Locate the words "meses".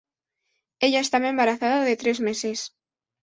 2.21-2.73